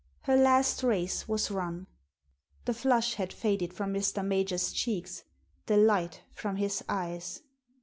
Her 0.21 0.35
last 0.35 0.81
race 0.81 1.27
was 1.27 1.51
run. 1.51 1.85
The 2.65 2.73
flush 2.73 3.13
had 3.13 3.31
faded 3.31 3.71
from 3.71 3.93
Mr. 3.93 4.25
Major's 4.25 4.71
cheeks, 4.71 5.25
the 5.67 5.77
light 5.77 6.23
from 6.33 6.55
his 6.55 6.83
eyes. 6.89 7.43